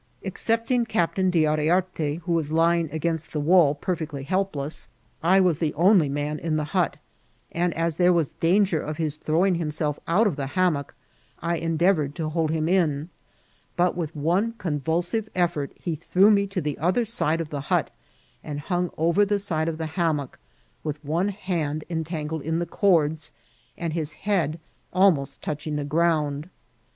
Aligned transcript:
Excepting 0.23 0.83
Captain 0.87 1.29
D' 1.29 1.43
Yriarte, 1.43 2.21
who 2.21 2.31
was 2.31 2.51
lying 2.51 2.89
against 2.89 3.31
the 3.33 3.39
wall 3.39 3.75
per 3.75 3.95
fectly 3.95 4.25
helpless, 4.25 4.89
I 5.21 5.39
was 5.39 5.59
the 5.59 5.75
only 5.75 6.09
man 6.09 6.39
in 6.39 6.55
the 6.55 6.63
hut; 6.73 6.97
and 7.51 7.71
as 7.75 7.97
there 7.97 8.11
was 8.11 8.31
danger 8.31 8.81
of 8.81 8.97
his 8.97 9.15
throwing 9.17 9.53
himself 9.53 9.99
out 10.07 10.25
of 10.25 10.37
the 10.37 10.47
hammock, 10.57 10.95
I 11.39 11.57
endeavoured 11.57 12.15
to 12.15 12.29
hold 12.29 12.49
him 12.49 12.67
in; 12.67 13.09
but 13.75 13.95
with 13.95 14.15
one 14.15 14.53
convulsive 14.53 15.29
effort 15.35 15.71
he 15.75 15.95
threw 15.95 16.31
me 16.31 16.47
to 16.47 16.61
the 16.61 16.79
other 16.79 17.05
side 17.05 17.39
of 17.39 17.49
the 17.51 17.61
hut, 17.61 17.91
and 18.43 18.59
hung 18.59 18.89
over 18.97 19.23
the 19.23 19.37
side 19.37 19.67
of 19.67 19.77
the 19.77 19.85
hammock, 19.85 20.39
with 20.83 21.05
one 21.05 21.27
hand 21.27 21.83
entangled 21.91 22.41
in 22.41 22.57
the 22.57 22.65
cords, 22.65 23.31
and 23.77 23.93
his 23.93 24.13
head 24.13 24.59
ahnost 24.95 25.41
touch 25.41 25.67
ing 25.67 25.75
the 25.75 25.83
ground. 25.85 26.49